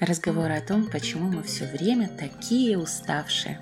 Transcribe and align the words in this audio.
Разговоры 0.00 0.56
о 0.56 0.60
том, 0.60 0.90
почему 0.90 1.30
мы 1.30 1.42
все 1.42 1.66
время 1.66 2.08
такие 2.08 2.78
уставшие. 2.78 3.60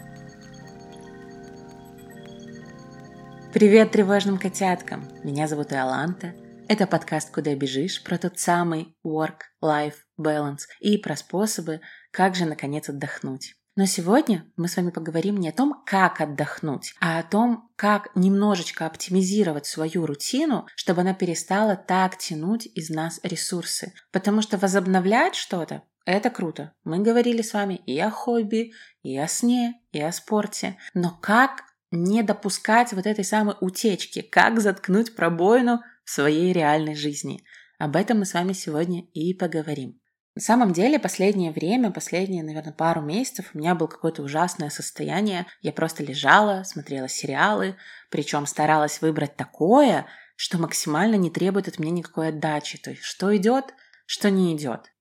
Привет 3.53 3.91
тревожным 3.91 4.39
котяткам! 4.39 5.09
Меня 5.25 5.47
зовут 5.47 5.73
Иоланта. 5.73 6.35
Это 6.69 6.87
подкаст 6.87 7.31
«Куда 7.33 7.55
бежишь» 7.55 8.03
про 8.03 8.17
тот 8.17 8.39
самый 8.39 8.97
work-life 9.05 9.97
balance 10.19 10.63
и 10.81 10.97
про 10.97 11.17
способы, 11.17 11.81
как 12.11 12.35
же 12.35 12.47
наконец 12.47 12.89
отдохнуть. 12.89 13.55
Но 13.77 13.87
сегодня 13.87 14.47
мы 14.57 14.69
с 14.69 14.77
вами 14.77 14.91
поговорим 14.91 15.39
не 15.39 15.49
о 15.49 15.53
том, 15.53 15.83
как 15.85 16.21
отдохнуть, 16.21 16.95
а 17.01 17.19
о 17.19 17.23
том, 17.23 17.71
как 17.77 18.15
немножечко 18.15 18.87
оптимизировать 18.87 19.67
свою 19.67 20.07
рутину, 20.07 20.67
чтобы 20.77 21.03
она 21.03 21.15
перестала 21.15 21.77
так 21.77 22.17
тянуть 22.17 22.67
из 22.67 22.91
нас 22.91 23.19
ресурсы. 23.23 23.93
Потому 24.13 24.41
что 24.41 24.57
возобновлять 24.57 25.35
что-то– 25.35 25.83
это 26.05 26.31
круто. 26.31 26.73
Мы 26.85 26.99
говорили 26.99 27.43
с 27.43 27.53
вами 27.53 27.81
и 27.87 27.99
о 27.99 28.11
хобби, 28.11 28.73
и 29.03 29.17
о 29.19 29.27
сне, 29.29 29.81
и 29.93 30.01
о 30.01 30.13
спорте. 30.13 30.77
Но 30.95 31.17
как 31.21 31.65
не 31.91 32.23
допускать 32.23 32.93
вот 32.93 33.07
этой 33.07 33.25
самой 33.25 33.55
утечки, 33.61 34.23
как 34.23 34.61
заткнуть 34.61 35.15
пробоину 35.15 35.81
в 36.05 36.11
своей 36.11 36.53
реальной 36.53 36.95
жизни. 36.95 37.45
Об 37.79 37.97
этом 37.97 38.21
мы 38.21 38.25
с 38.25 38.35
вами 38.35 38.53
сегодня 38.53 39.03
и 39.13 39.35
поговорим. 39.35 40.01
На 40.35 40.41
самом 40.41 40.73
деле, 40.73 40.99
последнее 40.99 41.53
время, 41.53 41.91
последние, 41.91 42.43
наверное, 42.43 42.73
пару 42.73 43.03
месяцев 43.03 43.51
у 43.53 43.59
меня 43.59 43.75
было 43.75 43.87
какое-то 43.87 44.23
ужасное 44.23 44.71
состояние. 44.71 45.47
Я 45.61 45.73
просто 45.73 46.03
лежала, 46.03 46.63
смотрела 46.65 47.07
сериалы, 47.07 47.77
причем 48.09 48.47
старалась 48.47 49.03
выбрать 49.03 49.37
такое, 49.37 50.07
что 50.37 50.57
максимально 50.57 51.17
не 51.17 51.31
требует 51.31 51.69
от 51.69 51.79
меня 51.79 51.93
никакой 51.93 52.29
отдачи. 52.29 52.79
То 52.79 52.91
есть, 52.91 53.03
что 53.03 53.37
идет, 53.37 53.75
что 54.07 54.31
не 54.31 54.57
идет. 54.57 54.92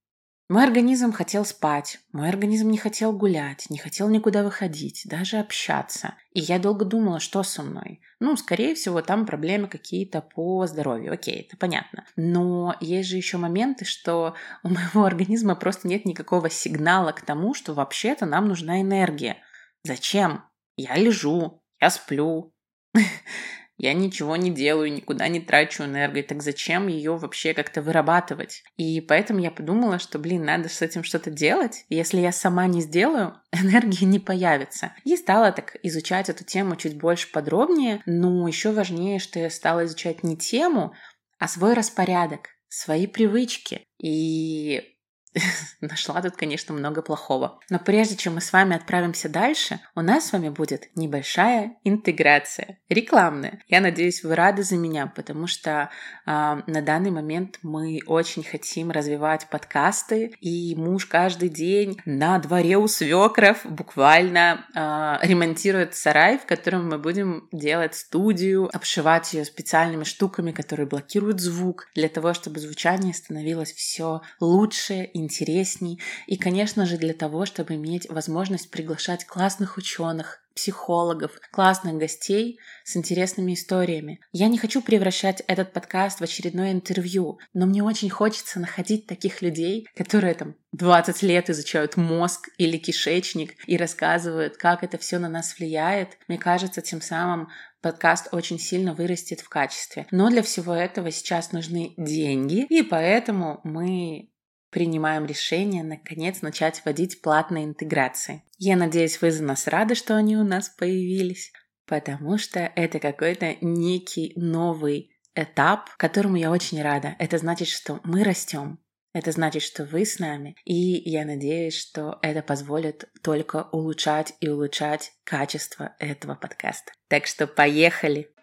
Мой 0.52 0.66
организм 0.66 1.14
хотел 1.14 1.46
спать, 1.46 2.00
мой 2.12 2.28
организм 2.28 2.70
не 2.72 2.78
хотел 2.78 3.14
гулять, 3.14 3.70
не 3.70 3.78
хотел 3.78 4.10
никуда 4.10 4.44
выходить, 4.44 5.04
даже 5.06 5.38
общаться. 5.38 6.16
И 6.34 6.42
я 6.42 6.60
долго 6.60 6.84
думала, 6.84 7.22
что 7.22 7.42
со 7.44 7.64
мной. 7.64 8.02
Ну, 8.20 8.36
скорее 8.36 8.76
всего, 8.76 9.02
там 9.02 9.26
проблемы 9.26 9.70
какие-то 9.70 10.20
по 10.20 10.68
здоровью. 10.68 11.14
Окей, 11.14 11.48
это 11.48 11.56
понятно. 11.56 12.04
Но 12.18 12.76
есть 12.82 13.08
же 13.08 13.16
еще 13.16 13.38
моменты, 13.38 13.86
что 13.86 14.36
у 14.62 14.68
моего 14.68 15.06
организма 15.06 15.56
просто 15.56 15.88
нет 15.88 16.04
никакого 16.04 16.50
сигнала 16.50 17.14
к 17.14 17.22
тому, 17.22 17.54
что 17.54 17.74
вообще-то 17.74 18.26
нам 18.26 18.50
нужна 18.50 18.82
энергия. 18.82 19.38
Зачем? 19.86 20.44
Я 20.76 20.98
лежу, 20.98 21.64
я 21.80 21.90
сплю. 21.90 22.54
я 23.82 23.94
ничего 23.94 24.36
не 24.36 24.52
делаю, 24.52 24.94
никуда 24.94 25.28
не 25.28 25.40
трачу 25.40 25.86
энергию, 25.86 26.24
так 26.24 26.44
зачем 26.44 26.88
ее 26.88 27.18
вообще 27.18 27.56
как-то 27.56 27.82
вырабатывать? 27.82 28.64
И 28.78 29.02
поэтому 29.02 29.40
я 29.40 29.50
подумала, 29.50 29.98
что, 29.98 30.20
блин, 30.20 30.46
надо 30.46 30.70
с 30.70 30.84
этим 30.84 31.04
что-то 31.04 31.32
делать. 31.32 31.86
Если 31.90 32.20
я 32.20 32.32
сама 32.32 32.68
не 32.68 32.82
сделаю, 32.82 33.34
энергии 33.52 34.06
не 34.06 34.20
появится. 34.20 34.94
И 35.04 35.18
стала 35.18 35.52
так 35.52 35.78
изучать 35.82 36.30
эту 36.30 36.44
тему 36.44 36.76
чуть 36.76 36.96
больше 36.96 37.32
подробнее, 37.32 38.04
но 38.06 38.48
еще 38.48 38.72
важнее, 38.72 39.18
что 39.18 39.40
я 39.40 39.50
стала 39.50 39.86
изучать 39.86 40.22
не 40.22 40.38
тему, 40.38 40.94
а 41.40 41.48
свой 41.48 41.74
распорядок, 41.74 42.50
свои 42.68 43.08
привычки. 43.08 43.82
И 44.00 44.96
Нашла 45.82 46.22
тут, 46.22 46.36
конечно, 46.36 46.74
много 46.74 47.02
плохого. 47.02 47.60
Но 47.70 47.80
прежде 47.80 48.16
чем 48.16 48.36
мы 48.36 48.42
с 48.42 48.52
вами 48.52 48.76
отправимся 48.76 49.30
дальше, 49.30 49.80
у 49.96 50.02
нас 50.02 50.28
с 50.28 50.34
вами 50.34 50.50
будет 50.50 50.90
небольшая 50.96 51.78
интеграция, 51.84 52.80
рекламная. 52.90 53.62
Я 53.68 53.80
надеюсь, 53.82 54.24
вы 54.24 54.36
рады 54.36 54.64
за 54.64 54.76
меня, 54.76 55.08
потому 55.08 55.48
что 55.48 55.90
э, 56.26 56.62
на 56.68 56.82
данный 56.82 57.12
момент 57.12 57.60
мы 57.64 58.02
очень 58.08 58.44
хотим 58.44 58.92
развивать 58.92 59.48
подкасты, 59.50 60.34
и 60.42 60.76
муж 60.76 61.06
каждый 61.06 61.50
день 61.50 62.00
на 62.06 62.38
дворе 62.40 62.78
у 62.78 62.88
свекров 62.88 63.62
буквально 63.64 64.66
э, 64.76 65.26
ремонтирует 65.26 65.96
сарай, 65.96 66.38
в 66.38 66.46
котором 66.46 66.90
мы 66.90 66.98
будем 66.98 67.48
делать 67.54 67.96
студию, 67.96 68.70
обшивать 68.74 69.34
ее 69.34 69.46
специальными 69.46 70.04
штуками, 70.04 70.52
которые 70.52 70.88
блокируют 70.88 71.40
звук, 71.40 71.88
для 71.96 72.10
того, 72.10 72.34
чтобы 72.34 72.60
звучание 72.60 73.14
становилось 73.14 73.72
все 73.72 74.22
лучше 74.40 75.04
и 75.04 75.21
интересней. 75.22 76.00
И, 76.28 76.38
конечно 76.38 76.86
же, 76.86 76.98
для 76.98 77.14
того, 77.14 77.46
чтобы 77.46 77.76
иметь 77.76 78.10
возможность 78.10 78.70
приглашать 78.70 79.26
классных 79.26 79.78
ученых, 79.78 80.42
психологов, 80.56 81.32
классных 81.52 81.96
гостей 81.96 82.60
с 82.84 82.98
интересными 82.98 83.54
историями. 83.54 84.20
Я 84.32 84.48
не 84.48 84.58
хочу 84.58 84.82
превращать 84.82 85.42
этот 85.48 85.74
подкаст 85.74 86.20
в 86.20 86.24
очередное 86.24 86.72
интервью, 86.72 87.40
но 87.54 87.66
мне 87.66 87.84
очень 87.84 88.10
хочется 88.10 88.60
находить 88.60 89.08
таких 89.08 89.42
людей, 89.42 89.88
которые 89.96 90.34
там 90.34 90.56
20 90.74 91.22
лет 91.24 91.50
изучают 91.50 91.98
мозг 91.98 92.50
или 92.58 92.78
кишечник 92.78 93.56
и 93.66 93.78
рассказывают, 93.78 94.58
как 94.58 94.84
это 94.84 94.98
все 94.98 95.20
на 95.20 95.30
нас 95.30 95.58
влияет. 95.58 96.18
Мне 96.28 96.38
кажется, 96.38 96.82
тем 96.82 97.02
самым 97.02 97.50
подкаст 97.82 98.28
очень 98.32 98.60
сильно 98.60 98.94
вырастет 98.94 99.42
в 99.42 99.50
качестве. 99.50 100.06
Но 100.12 100.30
для 100.30 100.44
всего 100.44 100.74
этого 100.74 101.12
сейчас 101.12 101.52
нужны 101.52 101.94
деньги, 101.98 102.66
и 102.70 102.84
поэтому 102.84 103.60
мы 103.64 104.30
принимаем 104.72 105.26
решение 105.26 105.84
наконец 105.84 106.42
начать 106.42 106.82
вводить 106.84 107.22
платные 107.22 107.66
интеграции. 107.66 108.44
Я 108.58 108.76
надеюсь, 108.76 109.22
вы 109.22 109.32
за 109.32 109.44
нас 109.44 109.68
рады, 109.68 109.96
что 109.96 110.16
они 110.16 110.38
у 110.38 110.44
нас 110.44 110.70
появились, 110.70 111.52
потому 111.86 112.38
что 112.38 112.60
это 112.76 113.00
какой-то 113.00 113.56
некий 113.62 114.34
новый 114.36 115.12
этап, 115.36 115.90
которому 115.98 116.38
я 116.38 116.52
очень 116.52 116.82
рада. 116.82 117.16
Это 117.20 117.38
значит, 117.38 117.68
что 117.68 118.00
мы 118.04 118.24
растем, 118.24 118.80
это 119.14 119.32
значит, 119.32 119.64
что 119.64 119.84
вы 119.84 120.06
с 120.06 120.20
нами, 120.20 120.56
и 120.64 120.74
я 120.74 121.26
надеюсь, 121.26 121.76
что 121.76 122.18
это 122.22 122.42
позволит 122.42 123.10
только 123.22 123.68
улучшать 123.72 124.34
и 124.40 124.48
улучшать 124.48 125.12
качество 125.26 125.96
этого 126.00 126.36
подкаста. 126.36 126.94
Так 127.10 127.28
что 127.28 127.46
поехали! 127.46 128.34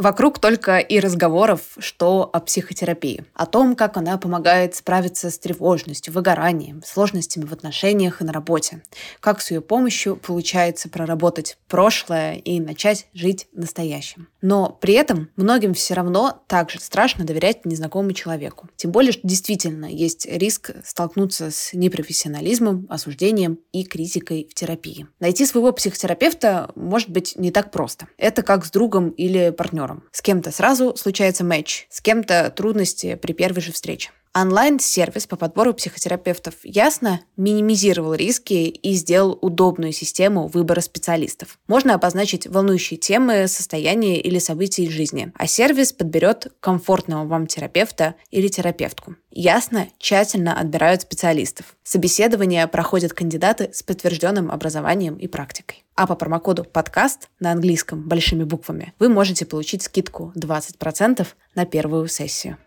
Вокруг 0.00 0.38
только 0.38 0.78
и 0.78 0.98
разговоров, 0.98 1.60
что 1.76 2.30
о 2.32 2.40
психотерапии. 2.40 3.26
О 3.34 3.44
том, 3.44 3.76
как 3.76 3.98
она 3.98 4.16
помогает 4.16 4.74
справиться 4.74 5.28
с 5.28 5.38
тревожностью, 5.38 6.14
выгоранием, 6.14 6.82
сложностями 6.82 7.44
в 7.44 7.52
отношениях 7.52 8.22
и 8.22 8.24
на 8.24 8.32
работе. 8.32 8.82
Как 9.20 9.42
с 9.42 9.50
ее 9.50 9.60
помощью 9.60 10.16
получается 10.16 10.88
проработать 10.88 11.58
прошлое 11.68 12.36
и 12.36 12.60
начать 12.60 13.08
жить 13.12 13.48
настоящим. 13.52 14.28
Но 14.40 14.70
при 14.80 14.94
этом 14.94 15.28
многим 15.36 15.74
все 15.74 15.92
равно 15.92 16.42
также 16.46 16.80
страшно 16.80 17.26
доверять 17.26 17.66
незнакомому 17.66 18.12
человеку. 18.12 18.70
Тем 18.76 18.92
более, 18.92 19.12
что 19.12 19.28
действительно 19.28 19.84
есть 19.84 20.24
риск 20.24 20.70
столкнуться 20.82 21.50
с 21.50 21.74
непрофессионализмом, 21.74 22.86
осуждением 22.88 23.58
и 23.72 23.84
критикой 23.84 24.48
в 24.50 24.54
терапии. 24.54 25.08
Найти 25.18 25.44
своего 25.44 25.72
психотерапевта 25.72 26.70
может 26.74 27.10
быть 27.10 27.34
не 27.36 27.50
так 27.50 27.70
просто. 27.70 28.06
Это 28.16 28.42
как 28.42 28.64
с 28.64 28.70
другом 28.70 29.10
или 29.10 29.50
партнером 29.50 29.89
партнером. 29.90 30.08
С 30.12 30.22
кем-то 30.22 30.50
сразу 30.50 30.96
случается 30.96 31.44
матч, 31.44 31.86
с 31.90 32.00
кем-то 32.00 32.50
трудности 32.50 33.16
при 33.16 33.32
первой 33.32 33.62
же 33.62 33.72
встрече. 33.72 34.10
Онлайн-сервис 34.32 35.26
по 35.26 35.34
подбору 35.34 35.74
психотерапевтов 35.74 36.54
ясно 36.62 37.20
минимизировал 37.36 38.14
риски 38.14 38.52
и 38.52 38.92
сделал 38.92 39.36
удобную 39.42 39.90
систему 39.92 40.46
выбора 40.46 40.80
специалистов. 40.82 41.58
Можно 41.66 41.94
обозначить 41.94 42.46
волнующие 42.46 42.96
темы, 42.96 43.48
состояния 43.48 44.20
или 44.20 44.38
события 44.38 44.84
из 44.84 44.92
жизни, 44.92 45.32
а 45.34 45.48
сервис 45.48 45.92
подберет 45.92 46.46
комфортного 46.60 47.26
вам 47.26 47.48
терапевта 47.48 48.14
или 48.30 48.46
терапевтку. 48.46 49.16
Ясно, 49.32 49.88
тщательно 49.98 50.56
отбирают 50.56 51.02
специалистов. 51.02 51.74
Собеседования 51.82 52.64
проходят 52.68 53.12
кандидаты 53.12 53.70
с 53.72 53.82
подтвержденным 53.82 54.52
образованием 54.52 55.16
и 55.16 55.26
практикой. 55.26 55.84
А 55.96 56.06
по 56.06 56.14
промокоду 56.14 56.62
«Подкаст» 56.62 57.28
на 57.40 57.50
английском 57.50 58.08
большими 58.08 58.44
буквами 58.44 58.94
вы 59.00 59.08
можете 59.08 59.44
получить 59.44 59.82
скидку 59.82 60.32
20% 60.36 61.26
на 61.56 61.66
первую 61.66 62.06
сессию. 62.06 62.58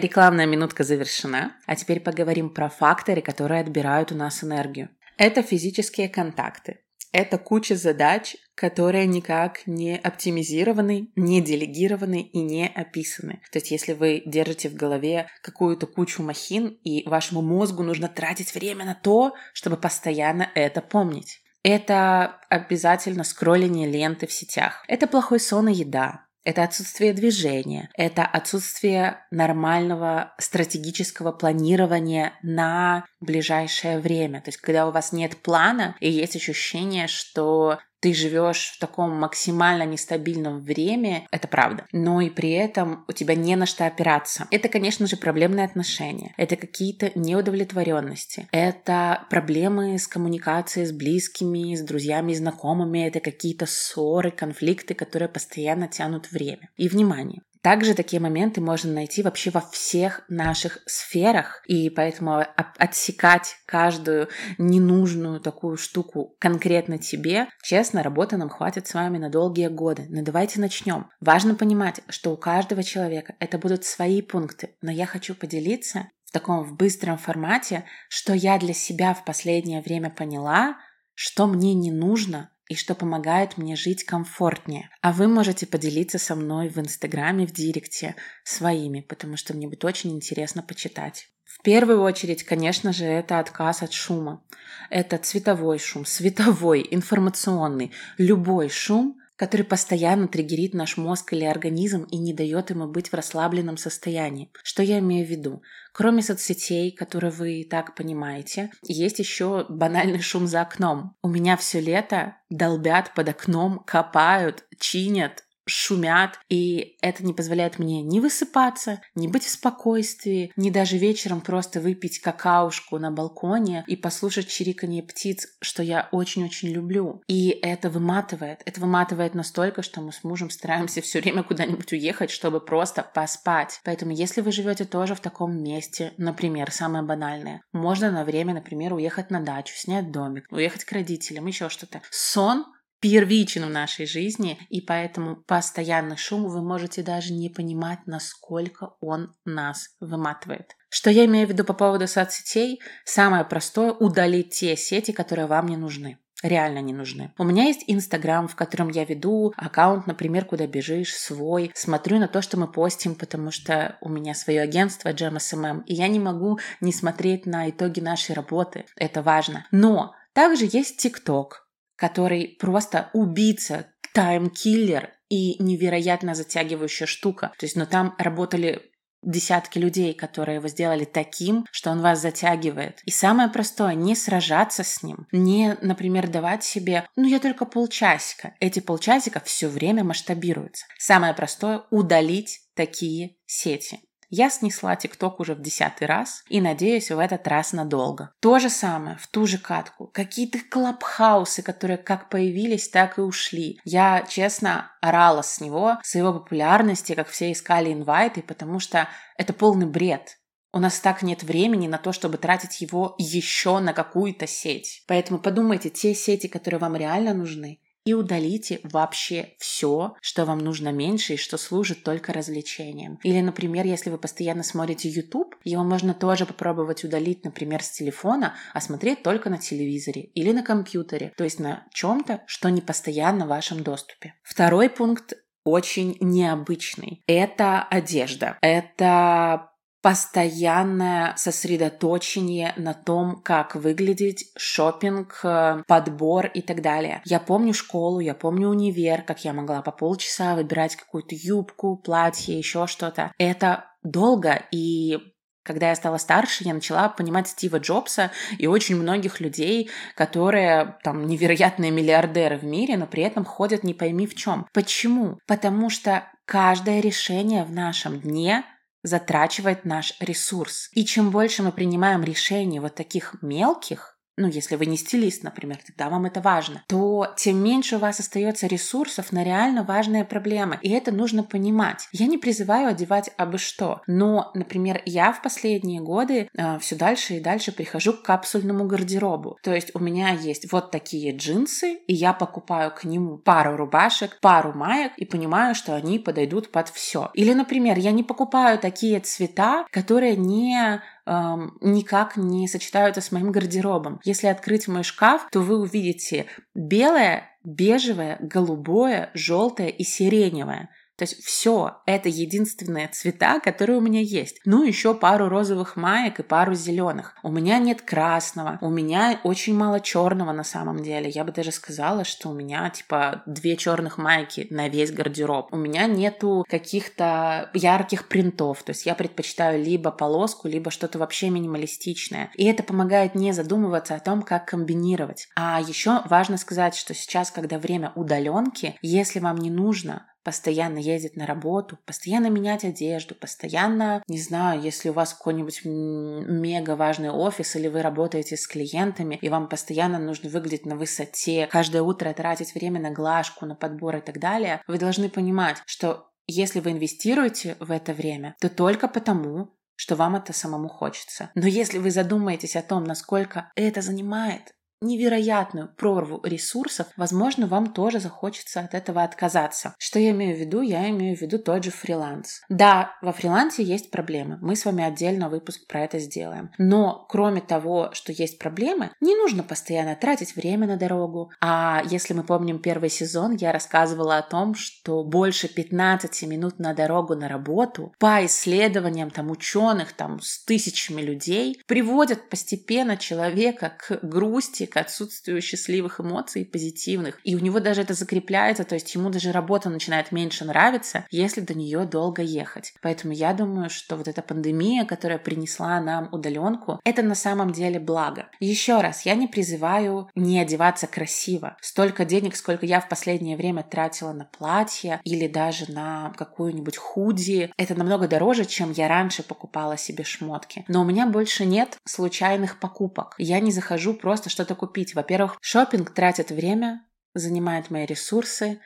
Рекламная 0.00 0.46
минутка 0.46 0.84
завершена, 0.84 1.54
а 1.66 1.76
теперь 1.76 2.00
поговорим 2.00 2.48
про 2.48 2.70
факторы, 2.70 3.20
которые 3.20 3.60
отбирают 3.60 4.10
у 4.10 4.14
нас 4.14 4.42
энергию. 4.42 4.88
Это 5.18 5.42
физические 5.42 6.08
контакты. 6.08 6.78
Это 7.12 7.36
куча 7.36 7.76
задач, 7.76 8.36
которые 8.54 9.04
никак 9.04 9.66
не 9.66 9.98
оптимизированы, 9.98 11.10
не 11.14 11.42
делегированы 11.42 12.22
и 12.22 12.40
не 12.40 12.68
описаны. 12.68 13.42
То 13.52 13.58
есть, 13.58 13.70
если 13.70 13.92
вы 13.92 14.22
держите 14.24 14.70
в 14.70 14.76
голове 14.76 15.28
какую-то 15.42 15.86
кучу 15.86 16.22
махин, 16.22 16.68
и 16.84 17.06
вашему 17.06 17.42
мозгу 17.42 17.82
нужно 17.82 18.08
тратить 18.08 18.54
время 18.54 18.86
на 18.86 18.94
то, 18.94 19.34
чтобы 19.52 19.76
постоянно 19.76 20.48
это 20.54 20.80
помнить. 20.80 21.42
Это 21.62 22.40
обязательно 22.48 23.24
скролление 23.24 23.90
ленты 23.90 24.26
в 24.26 24.32
сетях. 24.32 24.82
Это 24.88 25.06
плохой 25.06 25.38
сон 25.38 25.68
и 25.68 25.74
еда. 25.74 26.24
Это 26.44 26.64
отсутствие 26.64 27.12
движения, 27.12 27.88
это 27.94 28.24
отсутствие 28.24 29.24
нормального 29.30 30.34
стратегического 30.38 31.30
планирования 31.30 32.32
на 32.42 33.06
ближайшее 33.20 34.00
время. 34.00 34.40
То 34.40 34.48
есть, 34.48 34.58
когда 34.60 34.88
у 34.88 34.90
вас 34.90 35.12
нет 35.12 35.36
плана 35.42 35.96
и 36.00 36.10
есть 36.10 36.34
ощущение, 36.34 37.06
что 37.06 37.78
ты 38.02 38.12
живешь 38.12 38.72
в 38.74 38.80
таком 38.80 39.12
максимально 39.12 39.84
нестабильном 39.84 40.60
времени, 40.60 41.26
это 41.30 41.46
правда, 41.46 41.86
но 41.92 42.20
и 42.20 42.30
при 42.30 42.50
этом 42.50 43.04
у 43.06 43.12
тебя 43.12 43.36
не 43.36 43.54
на 43.54 43.64
что 43.64 43.86
опираться. 43.86 44.48
Это, 44.50 44.68
конечно 44.68 45.06
же, 45.06 45.16
проблемные 45.16 45.64
отношения, 45.64 46.34
это 46.36 46.56
какие-то 46.56 47.12
неудовлетворенности, 47.14 48.48
это 48.50 49.24
проблемы 49.30 49.98
с 49.98 50.08
коммуникацией 50.08 50.86
с 50.86 50.92
близкими, 50.92 51.76
с 51.76 51.82
друзьями 51.82 52.34
знакомыми, 52.34 53.06
это 53.06 53.20
какие-то 53.20 53.66
ссоры, 53.66 54.32
конфликты, 54.32 54.94
которые 54.94 55.28
постоянно 55.28 55.86
тянут 55.86 56.32
время. 56.32 56.70
И 56.76 56.88
внимание, 56.88 57.42
также 57.62 57.94
такие 57.94 58.20
моменты 58.20 58.60
можно 58.60 58.92
найти 58.92 59.22
вообще 59.22 59.50
во 59.50 59.60
всех 59.60 60.22
наших 60.28 60.78
сферах, 60.86 61.62
и 61.66 61.90
поэтому 61.90 62.44
отсекать 62.56 63.56
каждую 63.66 64.28
ненужную 64.58 65.40
такую 65.40 65.76
штуку 65.76 66.34
конкретно 66.40 66.98
тебе, 66.98 67.48
честно, 67.62 68.02
работы 68.02 68.36
нам 68.36 68.48
хватит 68.48 68.88
с 68.88 68.94
вами 68.94 69.18
на 69.18 69.30
долгие 69.30 69.68
годы. 69.68 70.06
Но 70.08 70.22
давайте 70.22 70.60
начнем. 70.60 71.08
Важно 71.20 71.54
понимать, 71.54 72.00
что 72.08 72.32
у 72.32 72.36
каждого 72.36 72.82
человека 72.82 73.36
это 73.38 73.58
будут 73.58 73.84
свои 73.84 74.22
пункты, 74.22 74.74
но 74.82 74.90
я 74.90 75.06
хочу 75.06 75.34
поделиться 75.34 76.08
в 76.24 76.32
таком 76.32 76.64
в 76.64 76.76
быстром 76.76 77.16
формате, 77.16 77.84
что 78.08 78.32
я 78.32 78.58
для 78.58 78.74
себя 78.74 79.14
в 79.14 79.24
последнее 79.24 79.82
время 79.82 80.10
поняла, 80.10 80.78
что 81.14 81.46
мне 81.46 81.74
не 81.74 81.92
нужно, 81.92 82.50
и 82.72 82.74
что 82.74 82.94
помогает 82.94 83.58
мне 83.58 83.76
жить 83.76 84.04
комфортнее. 84.04 84.88
А 85.02 85.12
вы 85.12 85.28
можете 85.28 85.66
поделиться 85.66 86.18
со 86.18 86.34
мной 86.34 86.68
в 86.68 86.78
Инстаграме, 86.78 87.46
в 87.46 87.52
Директе 87.52 88.16
своими, 88.44 89.00
потому 89.00 89.36
что 89.36 89.54
мне 89.54 89.68
будет 89.68 89.84
очень 89.84 90.12
интересно 90.12 90.62
почитать. 90.62 91.28
В 91.44 91.60
первую 91.62 92.00
очередь, 92.00 92.44
конечно 92.44 92.92
же, 92.94 93.04
это 93.04 93.38
отказ 93.38 93.82
от 93.82 93.92
шума. 93.92 94.42
Это 94.88 95.18
цветовой 95.18 95.78
шум, 95.78 96.06
световой, 96.06 96.86
информационный, 96.90 97.92
любой 98.16 98.70
шум, 98.70 99.18
который 99.42 99.62
постоянно 99.62 100.28
триггерит 100.28 100.72
наш 100.72 100.96
мозг 100.96 101.32
или 101.32 101.44
организм 101.44 102.04
и 102.04 102.16
не 102.16 102.32
дает 102.32 102.70
ему 102.70 102.86
быть 102.86 103.08
в 103.08 103.14
расслабленном 103.14 103.76
состоянии. 103.76 104.52
Что 104.62 104.84
я 104.84 105.00
имею 105.00 105.26
в 105.26 105.30
виду? 105.30 105.62
Кроме 105.92 106.22
соцсетей, 106.22 106.92
которые 106.92 107.32
вы 107.32 107.54
и 107.54 107.68
так 107.68 107.96
понимаете, 107.96 108.70
есть 108.84 109.18
еще 109.18 109.66
банальный 109.68 110.20
шум 110.20 110.46
за 110.46 110.60
окном. 110.60 111.16
У 111.22 111.28
меня 111.28 111.56
все 111.56 111.80
лето 111.80 112.36
долбят 112.50 113.14
под 113.16 113.30
окном, 113.30 113.80
копают, 113.84 114.62
чинят, 114.78 115.42
шумят, 115.66 116.38
и 116.48 116.96
это 117.00 117.24
не 117.24 117.32
позволяет 117.32 117.78
мне 117.78 118.02
ни 118.02 118.20
высыпаться, 118.20 119.00
ни 119.14 119.26
быть 119.26 119.44
в 119.44 119.50
спокойствии, 119.50 120.52
ни 120.56 120.70
даже 120.70 120.98
вечером 120.98 121.40
просто 121.40 121.80
выпить 121.80 122.20
какаушку 122.20 122.98
на 122.98 123.10
балконе 123.10 123.84
и 123.86 123.96
послушать 123.96 124.48
чириканье 124.48 125.02
птиц, 125.02 125.46
что 125.60 125.82
я 125.82 126.08
очень-очень 126.12 126.68
люблю. 126.68 127.22
И 127.26 127.50
это 127.50 127.90
выматывает. 127.90 128.62
Это 128.64 128.80
выматывает 128.80 129.34
настолько, 129.34 129.82
что 129.82 130.00
мы 130.00 130.12
с 130.12 130.24
мужем 130.24 130.50
стараемся 130.50 131.00
все 131.02 131.20
время 131.20 131.42
куда-нибудь 131.42 131.92
уехать, 131.92 132.30
чтобы 132.30 132.60
просто 132.60 133.02
поспать. 133.02 133.80
Поэтому 133.84 134.12
если 134.12 134.40
вы 134.40 134.52
живете 134.52 134.84
тоже 134.84 135.14
в 135.14 135.20
таком 135.20 135.62
месте, 135.62 136.12
например, 136.18 136.70
самое 136.72 137.04
банальное, 137.04 137.62
можно 137.72 138.10
на 138.10 138.24
время, 138.24 138.54
например, 138.54 138.94
уехать 138.94 139.30
на 139.30 139.40
дачу, 139.40 139.74
снять 139.76 140.10
домик, 140.10 140.46
уехать 140.50 140.84
к 140.84 140.92
родителям, 140.92 141.46
еще 141.46 141.68
что-то. 141.68 142.02
Сон 142.10 142.64
первичен 143.02 143.66
в 143.66 143.70
нашей 143.70 144.06
жизни, 144.06 144.58
и 144.70 144.80
поэтому 144.80 145.36
постоянный 145.36 146.16
шум 146.16 146.48
вы 146.48 146.62
можете 146.62 147.02
даже 147.02 147.34
не 147.34 147.50
понимать, 147.50 147.98
насколько 148.06 148.94
он 149.00 149.34
нас 149.44 149.88
выматывает. 150.00 150.76
Что 150.88 151.10
я 151.10 151.24
имею 151.26 151.46
в 151.48 151.50
виду 151.50 151.64
по 151.64 151.74
поводу 151.74 152.06
соцсетей? 152.06 152.80
Самое 153.04 153.44
простое– 153.44 153.92
удалить 154.00 154.50
те 154.50 154.76
сети, 154.76 155.10
которые 155.10 155.46
вам 155.46 155.66
не 155.66 155.76
нужны 155.76 156.18
реально 156.42 156.80
не 156.80 156.92
нужны. 156.92 157.32
У 157.38 157.44
меня 157.44 157.66
есть 157.66 157.84
Инстаграм, 157.86 158.48
в 158.48 158.56
котором 158.56 158.88
я 158.88 159.04
веду 159.04 159.52
аккаунт, 159.56 160.08
например, 160.08 160.44
куда 160.44 160.66
бежишь, 160.66 161.14
свой, 161.14 161.70
смотрю 161.72 162.18
на 162.18 162.26
то, 162.26 162.42
что 162.42 162.58
мы 162.58 162.66
постим, 162.66 163.14
потому 163.14 163.52
что 163.52 163.96
у 164.00 164.08
меня 164.08 164.34
свое 164.34 164.60
агентство 164.60 165.10
GMSMM, 165.10 165.84
и 165.86 165.94
я 165.94 166.08
не 166.08 166.18
могу 166.18 166.58
не 166.80 166.92
смотреть 166.92 167.46
на 167.46 167.70
итоги 167.70 168.00
нашей 168.00 168.34
работы. 168.34 168.86
Это 168.96 169.22
важно. 169.22 169.66
Но 169.70 170.16
также 170.32 170.64
есть 170.64 170.96
ТикТок, 170.96 171.61
который 172.02 172.56
просто 172.58 173.10
убийца, 173.12 173.86
таймкиллер 174.12 175.10
и 175.28 175.62
невероятно 175.62 176.34
затягивающая 176.34 177.06
штука. 177.06 177.52
То 177.58 177.64
есть, 177.64 177.76
но 177.76 177.84
ну, 177.84 177.90
там 177.90 178.14
работали 178.18 178.90
десятки 179.22 179.78
людей, 179.78 180.12
которые 180.12 180.56
его 180.56 180.66
сделали 180.66 181.04
таким, 181.04 181.64
что 181.70 181.92
он 181.92 182.00
вас 182.00 182.20
затягивает. 182.20 183.00
И 183.04 183.12
самое 183.12 183.48
простое, 183.48 183.94
не 183.94 184.16
сражаться 184.16 184.82
с 184.82 185.04
ним, 185.04 185.28
не, 185.30 185.78
например, 185.80 186.26
давать 186.26 186.64
себе, 186.64 187.06
ну 187.14 187.28
я 187.28 187.38
только 187.38 187.66
полчасика. 187.66 188.54
Эти 188.58 188.80
полчасика 188.80 189.38
все 189.38 189.68
время 189.68 190.02
масштабируются. 190.02 190.86
Самое 190.98 191.34
простое, 191.34 191.84
удалить 191.92 192.62
такие 192.74 193.36
сети. 193.46 194.00
Я 194.34 194.48
снесла 194.48 194.96
ТикТок 194.96 195.40
уже 195.40 195.54
в 195.54 195.60
десятый 195.60 196.06
раз 196.06 196.42
и 196.48 196.62
надеюсь 196.62 197.10
в 197.10 197.18
этот 197.18 197.46
раз 197.46 197.74
надолго. 197.74 198.32
То 198.40 198.58
же 198.58 198.70
самое, 198.70 199.18
в 199.18 199.26
ту 199.26 199.46
же 199.46 199.58
катку. 199.58 200.06
Какие-то 200.06 200.58
клабхаусы, 200.70 201.60
которые 201.60 201.98
как 201.98 202.30
появились, 202.30 202.88
так 202.88 203.18
и 203.18 203.20
ушли. 203.20 203.78
Я, 203.84 204.24
честно, 204.26 204.90
орала 205.02 205.42
с 205.42 205.60
него, 205.60 205.98
с 206.02 206.14
его 206.14 206.32
популярности, 206.32 207.14
как 207.14 207.28
все 207.28 207.52
искали 207.52 207.92
инвайты, 207.92 208.40
потому 208.40 208.80
что 208.80 209.06
это 209.36 209.52
полный 209.52 209.84
бред. 209.84 210.38
У 210.72 210.78
нас 210.78 210.98
так 211.00 211.20
нет 211.20 211.42
времени 211.42 211.86
на 211.86 211.98
то, 211.98 212.12
чтобы 212.12 212.38
тратить 212.38 212.80
его 212.80 213.14
еще 213.18 213.80
на 213.80 213.92
какую-то 213.92 214.46
сеть. 214.46 215.04
Поэтому 215.06 215.40
подумайте, 215.40 215.90
те 215.90 216.14
сети, 216.14 216.46
которые 216.46 216.80
вам 216.80 216.96
реально 216.96 217.34
нужны, 217.34 217.81
и 218.04 218.14
удалите 218.14 218.80
вообще 218.82 219.54
все, 219.58 220.16
что 220.20 220.44
вам 220.44 220.58
нужно 220.58 220.90
меньше 220.90 221.34
и 221.34 221.36
что 221.38 221.56
служит 221.56 222.02
только 222.02 222.32
развлечением. 222.32 223.18
Или, 223.22 223.40
например, 223.40 223.86
если 223.86 224.10
вы 224.10 224.18
постоянно 224.18 224.62
смотрите 224.62 225.08
YouTube, 225.08 225.54
его 225.64 225.84
можно 225.84 226.14
тоже 226.14 226.46
попробовать 226.46 227.04
удалить, 227.04 227.44
например, 227.44 227.82
с 227.82 227.90
телефона, 227.90 228.54
а 228.72 228.80
смотреть 228.80 229.22
только 229.22 229.50
на 229.50 229.58
телевизоре 229.58 230.22
или 230.34 230.52
на 230.52 230.62
компьютере, 230.62 231.32
то 231.36 231.44
есть 231.44 231.60
на 231.60 231.86
чем-то, 231.92 232.42
что 232.46 232.68
не 232.70 232.80
постоянно 232.80 233.46
в 233.46 233.50
вашем 233.50 233.82
доступе. 233.82 234.34
Второй 234.42 234.88
пункт 234.88 235.34
очень 235.64 236.16
необычный. 236.20 237.22
Это 237.26 237.82
одежда. 237.82 238.58
Это 238.60 239.71
постоянное 240.02 241.34
сосредоточение 241.36 242.74
на 242.76 242.92
том, 242.92 243.40
как 243.40 243.76
выглядеть, 243.76 244.50
шопинг, 244.56 245.40
э, 245.44 245.82
подбор 245.86 246.46
и 246.46 246.60
так 246.60 246.82
далее. 246.82 247.22
Я 247.24 247.38
помню 247.38 247.72
школу, 247.72 248.18
я 248.20 248.34
помню 248.34 248.68
универ, 248.68 249.22
как 249.22 249.44
я 249.44 249.52
могла 249.52 249.80
по 249.80 249.92
полчаса 249.92 250.56
выбирать 250.56 250.96
какую-то 250.96 251.36
юбку, 251.36 251.96
платье, 251.96 252.58
еще 252.58 252.86
что-то. 252.86 253.32
Это 253.38 253.84
долго 254.02 254.62
и 254.72 255.18
когда 255.64 255.90
я 255.90 255.94
стала 255.94 256.18
старше, 256.18 256.64
я 256.64 256.74
начала 256.74 257.08
понимать 257.08 257.46
Стива 257.46 257.78
Джобса 257.78 258.32
и 258.58 258.66
очень 258.66 258.96
многих 258.96 259.38
людей, 259.38 259.90
которые 260.16 260.98
там 261.04 261.26
невероятные 261.26 261.92
миллиардеры 261.92 262.58
в 262.58 262.64
мире, 262.64 262.96
но 262.96 263.06
при 263.06 263.22
этом 263.22 263.44
ходят 263.44 263.84
не 263.84 263.94
пойми 263.94 264.26
в 264.26 264.34
чем. 264.34 264.66
Почему? 264.72 265.38
Потому 265.46 265.88
что 265.88 266.24
каждое 266.46 267.00
решение 267.00 267.64
в 267.64 267.70
нашем 267.70 268.20
дне 268.20 268.64
затрачивает 269.02 269.84
наш 269.84 270.14
ресурс. 270.20 270.88
И 270.92 271.04
чем 271.04 271.30
больше 271.30 271.62
мы 271.62 271.72
принимаем 271.72 272.22
решений 272.22 272.80
вот 272.80 272.94
таких 272.94 273.34
мелких, 273.42 274.11
ну, 274.36 274.48
если 274.48 274.76
вы 274.76 274.86
не 274.86 274.96
стилист, 274.96 275.42
например, 275.42 275.78
тогда 275.84 276.08
вам 276.08 276.24
это 276.24 276.40
важно, 276.40 276.82
то 276.88 277.28
тем 277.36 277.62
меньше 277.62 277.96
у 277.96 277.98
вас 277.98 278.18
остается 278.20 278.66
ресурсов 278.66 279.32
на 279.32 279.44
реально 279.44 279.84
важные 279.84 280.24
проблемы. 280.24 280.78
И 280.82 280.90
это 280.90 281.12
нужно 281.12 281.42
понимать. 281.42 282.08
Я 282.12 282.26
не 282.26 282.38
призываю 282.38 282.88
одевать 282.88 283.30
абы 283.36 283.58
что, 283.58 284.00
но, 284.06 284.50
например, 284.54 285.02
я 285.04 285.32
в 285.32 285.42
последние 285.42 286.00
годы 286.00 286.48
э, 286.54 286.78
все 286.78 286.96
дальше 286.96 287.34
и 287.34 287.40
дальше 287.40 287.72
прихожу 287.72 288.14
к 288.14 288.22
капсульному 288.22 288.86
гардеробу. 288.86 289.58
То 289.62 289.74
есть 289.74 289.90
у 289.94 289.98
меня 289.98 290.30
есть 290.30 290.72
вот 290.72 290.90
такие 290.90 291.36
джинсы, 291.36 291.98
и 292.06 292.14
я 292.14 292.32
покупаю 292.32 292.90
к 292.94 293.04
нему 293.04 293.36
пару 293.36 293.76
рубашек, 293.76 294.38
пару 294.40 294.72
маек 294.72 295.12
и 295.16 295.26
понимаю, 295.26 295.74
что 295.74 295.94
они 295.94 296.18
подойдут 296.18 296.72
под 296.72 296.88
все. 296.88 297.30
Или, 297.34 297.52
например, 297.52 297.98
я 297.98 298.12
не 298.12 298.22
покупаю 298.22 298.78
такие 298.78 299.20
цвета, 299.20 299.84
которые 299.90 300.36
не 300.36 301.02
никак 301.26 302.36
не 302.36 302.66
сочетаются 302.68 303.20
с 303.20 303.32
моим 303.32 303.52
гардеробом. 303.52 304.20
Если 304.24 304.46
открыть 304.48 304.88
мой 304.88 305.02
шкаф, 305.02 305.46
то 305.50 305.60
вы 305.60 305.78
увидите 305.78 306.46
белое, 306.74 307.50
бежевое, 307.64 308.38
голубое, 308.40 309.30
желтое 309.34 309.90
и 309.90 310.02
сиреневое. 310.02 310.90
То 311.22 311.24
есть 311.24 311.44
все, 311.44 311.98
это 312.04 312.28
единственные 312.28 313.06
цвета, 313.06 313.60
которые 313.60 313.98
у 313.98 314.00
меня 314.00 314.20
есть. 314.20 314.60
Ну, 314.64 314.82
еще 314.82 315.14
пару 315.14 315.48
розовых 315.48 315.94
маек 315.94 316.40
и 316.40 316.42
пару 316.42 316.74
зеленых. 316.74 317.36
У 317.44 317.48
меня 317.48 317.78
нет 317.78 318.02
красного, 318.02 318.78
у 318.80 318.90
меня 318.90 319.38
очень 319.44 319.76
мало 319.76 320.00
черного 320.00 320.50
на 320.50 320.64
самом 320.64 321.00
деле. 321.00 321.30
Я 321.30 321.44
бы 321.44 321.52
даже 321.52 321.70
сказала, 321.70 322.24
что 322.24 322.48
у 322.48 322.54
меня 322.54 322.90
типа 322.90 323.44
две 323.46 323.76
черных 323.76 324.18
майки 324.18 324.66
на 324.70 324.88
весь 324.88 325.12
гардероб. 325.12 325.72
У 325.72 325.76
меня 325.76 326.06
нету 326.06 326.64
каких-то 326.68 327.70
ярких 327.72 328.26
принтов. 328.26 328.82
То 328.82 328.90
есть 328.90 329.06
я 329.06 329.14
предпочитаю 329.14 329.80
либо 329.80 330.10
полоску, 330.10 330.66
либо 330.66 330.90
что-то 330.90 331.20
вообще 331.20 331.50
минималистичное. 331.50 332.50
И 332.56 332.64
это 332.64 332.82
помогает 332.82 333.36
не 333.36 333.52
задумываться 333.52 334.16
о 334.16 334.18
том, 334.18 334.42
как 334.42 334.66
комбинировать. 334.66 335.46
А 335.54 335.80
еще 335.80 336.22
важно 336.24 336.56
сказать, 336.56 336.96
что 336.96 337.14
сейчас, 337.14 337.52
когда 337.52 337.78
время 337.78 338.10
удаленки, 338.16 338.98
если 339.02 339.38
вам 339.38 339.58
не 339.58 339.70
нужно 339.70 340.26
постоянно 340.42 340.98
ездить 340.98 341.36
на 341.36 341.46
работу, 341.46 341.98
постоянно 342.04 342.48
менять 342.48 342.84
одежду, 342.84 343.34
постоянно, 343.34 344.22
не 344.28 344.38
знаю, 344.38 344.80
если 344.80 345.08
у 345.08 345.12
вас 345.12 345.34
какой-нибудь 345.34 345.82
мега 345.84 346.96
важный 346.96 347.30
офис 347.30 347.76
или 347.76 347.88
вы 347.88 348.02
работаете 348.02 348.56
с 348.56 348.66
клиентами, 348.66 349.38
и 349.40 349.48
вам 349.48 349.68
постоянно 349.68 350.18
нужно 350.18 350.50
выглядеть 350.50 350.86
на 350.86 350.96
высоте, 350.96 351.68
каждое 351.70 352.02
утро 352.02 352.32
тратить 352.32 352.74
время 352.74 353.00
на 353.00 353.10
глажку, 353.10 353.66
на 353.66 353.74
подбор 353.74 354.16
и 354.16 354.20
так 354.20 354.38
далее, 354.38 354.82
вы 354.86 354.98
должны 354.98 355.28
понимать, 355.28 355.78
что 355.86 356.28
если 356.46 356.80
вы 356.80 356.92
инвестируете 356.92 357.76
в 357.78 357.90
это 357.90 358.12
время, 358.12 358.56
то 358.60 358.68
только 358.68 359.08
потому, 359.08 359.70
что 359.96 360.16
вам 360.16 360.36
это 360.36 360.52
самому 360.52 360.88
хочется. 360.88 361.50
Но 361.54 361.66
если 361.66 361.98
вы 361.98 362.10
задумаетесь 362.10 362.76
о 362.76 362.82
том, 362.82 363.04
насколько 363.04 363.70
это 363.76 364.02
занимает 364.02 364.74
невероятную 365.02 365.88
прорву 365.88 366.40
ресурсов, 366.44 367.08
возможно, 367.16 367.66
вам 367.66 367.92
тоже 367.92 368.20
захочется 368.20 368.80
от 368.80 368.94
этого 368.94 369.22
отказаться. 369.22 369.94
Что 369.98 370.18
я 370.18 370.30
имею 370.30 370.56
в 370.56 370.60
виду? 370.60 370.80
Я 370.80 371.08
имею 371.10 371.36
в 371.36 371.40
виду 371.40 371.58
тот 371.58 371.84
же 371.84 371.90
фриланс. 371.90 372.62
Да, 372.68 373.16
во 373.20 373.32
фрилансе 373.32 373.82
есть 373.82 374.10
проблемы. 374.10 374.58
Мы 374.60 374.76
с 374.76 374.84
вами 374.84 375.04
отдельно 375.04 375.48
выпуск 375.48 375.86
про 375.86 376.04
это 376.04 376.18
сделаем. 376.18 376.70
Но 376.78 377.26
кроме 377.28 377.60
того, 377.60 378.10
что 378.12 378.32
есть 378.32 378.58
проблемы, 378.58 379.10
не 379.20 379.34
нужно 379.36 379.62
постоянно 379.62 380.16
тратить 380.16 380.56
время 380.56 380.86
на 380.86 380.96
дорогу. 380.96 381.50
А 381.60 382.02
если 382.08 382.34
мы 382.34 382.44
помним 382.44 382.78
первый 382.78 383.10
сезон, 383.10 383.56
я 383.56 383.72
рассказывала 383.72 384.38
о 384.38 384.42
том, 384.42 384.74
что 384.74 385.24
больше 385.24 385.68
15 385.68 386.42
минут 386.44 386.78
на 386.78 386.94
дорогу 386.94 387.34
на 387.34 387.48
работу 387.48 388.14
по 388.18 388.44
исследованиям 388.46 389.30
там 389.30 389.50
ученых 389.50 390.12
там 390.12 390.40
с 390.40 390.64
тысячами 390.64 391.20
людей 391.20 391.80
приводят 391.86 392.48
постепенно 392.48 393.16
человека 393.16 393.92
к 393.98 394.20
грусти, 394.22 394.86
к 394.92 394.98
отсутствию 394.98 395.62
счастливых 395.62 396.20
эмоций, 396.20 396.66
позитивных. 396.66 397.40
И 397.44 397.56
у 397.56 397.58
него 397.58 397.80
даже 397.80 398.02
это 398.02 398.12
закрепляется, 398.12 398.84
то 398.84 398.94
есть 398.94 399.14
ему 399.14 399.30
даже 399.30 399.50
работа 399.50 399.88
начинает 399.88 400.32
меньше 400.32 400.66
нравиться, 400.66 401.26
если 401.30 401.62
до 401.62 401.72
нее 401.72 402.04
долго 402.04 402.42
ехать. 402.42 402.92
Поэтому 403.00 403.32
я 403.32 403.54
думаю, 403.54 403.88
что 403.88 404.16
вот 404.16 404.28
эта 404.28 404.42
пандемия, 404.42 405.06
которая 405.06 405.38
принесла 405.38 405.98
нам 406.00 406.28
удаленку, 406.30 407.00
это 407.04 407.22
на 407.22 407.34
самом 407.34 407.72
деле 407.72 407.98
благо. 407.98 408.48
Еще 408.60 409.00
раз, 409.00 409.24
я 409.24 409.34
не 409.34 409.46
призываю 409.46 410.28
не 410.34 410.60
одеваться 410.60 411.06
красиво. 411.06 411.76
Столько 411.80 412.26
денег, 412.26 412.54
сколько 412.54 412.84
я 412.84 413.00
в 413.00 413.08
последнее 413.08 413.56
время 413.56 413.82
тратила 413.82 414.32
на 414.32 414.44
платье 414.44 415.20
или 415.24 415.48
даже 415.48 415.90
на 415.90 416.34
какую-нибудь 416.36 416.98
худи, 416.98 417.72
это 417.78 417.94
намного 417.94 418.28
дороже, 418.28 418.66
чем 418.66 418.92
я 418.92 419.08
раньше 419.08 419.42
покупала 419.42 419.96
себе 419.96 420.24
шмотки. 420.24 420.84
Но 420.88 421.00
у 421.00 421.04
меня 421.04 421.26
больше 421.26 421.64
нет 421.64 421.96
случайных 422.04 422.78
покупок. 422.78 423.34
Я 423.38 423.60
не 423.60 423.72
захожу 423.72 424.12
просто 424.12 424.50
что-то 424.50 424.74
купить. 424.82 425.14
Во-первых, 425.14 425.58
шопинг 425.60 426.10
тратит 426.10 426.50
время, 426.50 427.06
занимает 427.34 427.88
мои 427.90 428.04
ресурсы, 428.04 428.80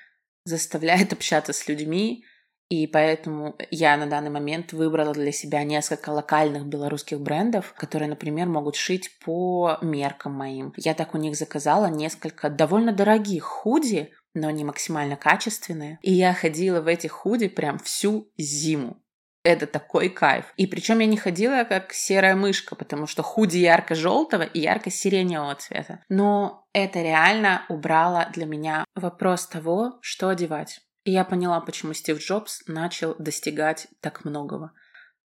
заставляет 0.45 1.13
общаться 1.15 1.55
с 1.55 1.67
людьми, 1.69 2.23
и 2.69 2.87
поэтому 2.87 3.57
я 3.71 3.97
на 3.97 4.07
данный 4.07 4.29
момент 4.29 4.75
выбрала 4.75 5.15
для 5.15 5.33
себя 5.33 5.65
несколько 5.65 6.11
локальных 6.11 6.67
белорусских 6.67 7.21
брендов, 7.21 7.73
которые, 7.79 8.11
например, 8.11 8.47
могут 8.47 8.77
шить 8.77 9.19
по 9.25 9.79
меркам 9.81 10.35
моим. 10.35 10.75
Я 10.77 10.93
так 10.93 11.15
у 11.15 11.19
них 11.19 11.35
заказала 11.35 11.87
несколько 11.87 12.51
довольно 12.51 12.93
дорогих 12.93 13.45
худи, 13.45 14.13
но 14.35 14.51
не 14.51 14.65
максимально 14.65 15.17
качественные. 15.17 15.99
И 16.03 16.13
я 16.13 16.35
ходила 16.35 16.83
в 16.83 16.89
этих 16.89 17.13
худи 17.13 17.49
прям 17.49 17.79
всю 17.79 18.31
зиму 18.37 19.01
это 19.47 19.67
такой 19.67 20.09
кайф. 20.09 20.53
И 20.57 20.67
причем 20.67 20.99
я 20.99 21.07
не 21.07 21.17
ходила 21.17 21.65
как 21.65 21.93
серая 21.93 22.35
мышка, 22.35 22.75
потому 22.75 23.07
что 23.07 23.23
худи 23.23 23.59
ярко-желтого 23.59 24.43
и 24.43 24.61
ярко-сиреневого 24.61 25.55
цвета. 25.55 26.01
Но 26.09 26.67
это 26.73 27.01
реально 27.01 27.65
убрало 27.69 28.29
для 28.33 28.47
меня 28.47 28.85
вопрос 28.95 29.47
того, 29.47 29.99
что 30.03 30.29
одевать. 30.29 30.81
И 31.05 31.13
я 31.13 31.25
поняла, 31.25 31.61
почему 31.61 31.95
Стив 31.95 32.19
Джобс 32.19 32.67
начал 32.67 33.15
достигать 33.19 33.87
так 34.01 34.25
многого. 34.25 34.73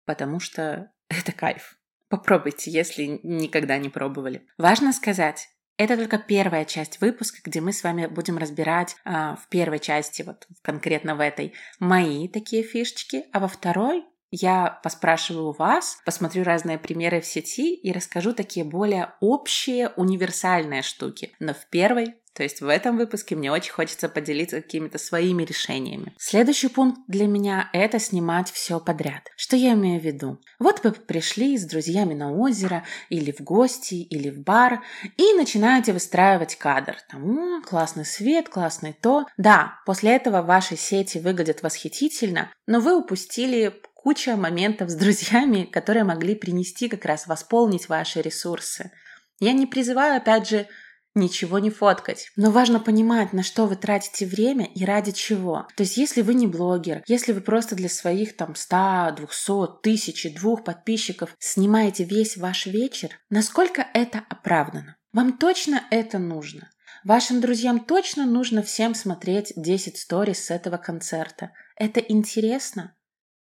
Потому 0.06 0.40
что 0.40 0.90
это 1.10 1.32
кайф. 1.34 1.78
Попробуйте, 2.10 2.72
если 2.72 3.20
никогда 3.24 3.78
не 3.78 3.90
пробовали. 3.90 4.48
Важно 4.58 4.94
сказать, 4.94 5.50
это 5.78 5.96
только 5.96 6.18
первая 6.18 6.66
часть 6.66 7.00
выпуска, 7.02 7.40
где 7.44 7.62
мы 7.62 7.72
с 7.72 7.84
вами 7.84 8.08
будем 8.08 8.38
разбирать 8.38 8.96
а, 9.06 9.36
в 9.36 9.48
первой 9.48 9.80
части, 9.80 10.24
вот 10.24 10.48
конкретно 10.64 11.16
в 11.16 11.20
этой, 11.20 11.54
мои 11.80 12.28
такие 12.28 12.64
фишечки, 12.64 13.26
а 13.32 13.40
во 13.40 13.48
второй 13.48 14.04
я 14.32 14.80
поспрашиваю 14.84 15.52
вас, 15.52 16.00
посмотрю 16.06 16.44
разные 16.44 16.78
примеры 16.78 17.22
в 17.22 17.26
сети 17.26 17.76
и 17.76 17.92
расскажу 17.92 18.34
такие 18.34 18.66
более 18.66 19.14
общие, 19.20 19.90
универсальные 19.96 20.82
штуки. 20.82 21.34
Но 21.40 21.54
в 21.54 21.66
первой 21.68 22.16
то 22.38 22.44
есть 22.44 22.62
в 22.62 22.68
этом 22.68 22.98
выпуске 22.98 23.36
мне 23.36 23.52
очень 23.52 23.72
хочется 23.72 24.08
поделиться 24.08 24.62
какими-то 24.62 25.00
своими 25.00 25.42
решениями. 25.42 26.14
Следующий 26.20 26.68
пункт 26.68 27.02
для 27.08 27.26
меня– 27.26 27.68
это 27.74 27.98
снимать 27.98 28.52
все 28.52 28.80
подряд. 28.80 29.32
Что 29.36 29.56
я 29.56 29.74
имею 29.74 30.00
в 30.00 30.04
виду? 30.04 30.40
Вот 30.60 30.84
вы 30.84 30.92
пришли 30.92 31.58
с 31.58 31.66
друзьями 31.66 32.14
на 32.14 32.32
озеро 32.32 32.84
или 33.10 33.32
в 33.32 33.42
гости, 33.42 33.96
или 33.96 34.30
в 34.30 34.42
бар 34.44 34.84
и 35.18 35.34
начинаете 35.34 35.94
выстраивать 35.94 36.58
кадр. 36.58 36.98
Там, 37.10 37.64
классный 37.64 38.06
свет, 38.06 38.50
классный 38.50 38.94
то. 38.94 39.26
Да, 39.38 39.80
после 39.88 40.16
этого 40.16 40.44
ваши 40.44 40.76
сети 40.76 41.18
выглядят 41.18 41.64
восхитительно, 41.64 42.52
но 42.68 42.82
вы 42.82 42.96
упустили 42.96 43.82
куча 43.98 44.38
моментов 44.38 44.90
с 44.90 44.96
друзьями, 44.96 45.64
которые 45.64 46.04
могли 46.04 46.36
принести 46.36 46.88
как 46.88 47.04
раз 47.06 47.28
восполнить 47.28 47.90
ваши 47.90 48.22
ресурсы. 48.22 48.92
Я 49.40 49.54
не 49.54 49.66
призываю, 49.66 50.18
опять 50.18 50.48
же, 50.48 50.68
ничего 51.16 51.60
не 51.60 51.72
фоткать. 51.72 52.32
Но 52.36 52.52
важно 52.52 52.80
понимать, 52.80 53.34
на 53.34 53.44
что 53.44 53.66
вы 53.66 53.76
тратите 53.76 54.26
время 54.26 54.66
и 54.66 54.86
ради 54.86 55.12
чего. 55.12 55.68
То 55.76 55.82
есть, 55.82 55.98
если 55.98 56.22
вы 56.22 56.36
не 56.36 56.48
блогер, 56.48 57.04
если 57.08 57.34
вы 57.34 57.42
просто 57.42 57.76
для 57.76 57.90
своих 57.90 58.38
там 58.38 58.56
100, 58.56 59.16
200, 59.18 59.82
тысячи, 59.82 60.30
двух 60.30 60.64
подписчиков 60.64 61.36
снимаете 61.40 62.04
весь 62.04 62.38
ваш 62.38 62.68
вечер, 62.68 63.10
насколько 63.30 63.86
это 63.94 64.24
оправдано? 64.30 64.96
Вам 65.12 65.38
точно 65.38 65.84
это 65.90 66.20
нужно? 66.20 66.70
Вашим 67.04 67.42
друзьям 67.42 67.80
точно 67.80 68.26
нужно 68.26 68.62
всем 68.62 68.94
смотреть 68.94 69.54
10 69.56 69.98
сториз 69.98 70.46
с 70.46 70.52
этого 70.52 70.78
концерта. 70.78 71.52
Это 71.76 72.00
интересно? 72.00 72.94